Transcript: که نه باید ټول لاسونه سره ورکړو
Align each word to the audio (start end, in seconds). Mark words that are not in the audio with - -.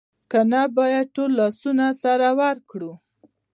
که 0.31 0.39
نه 0.51 0.61
باید 0.77 1.13
ټول 1.15 1.29
لاسونه 1.39 1.85
سره 2.01 2.27
ورکړو 2.41 2.91